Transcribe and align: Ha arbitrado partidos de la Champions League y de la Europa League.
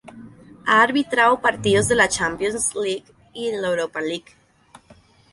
Ha 0.65 0.81
arbitrado 0.81 1.41
partidos 1.41 1.87
de 1.87 1.93
la 1.93 2.07
Champions 2.09 2.73
League 2.73 3.03
y 3.33 3.51
de 3.51 3.57
la 3.61 3.67
Europa 3.67 4.01
League. 4.01 4.25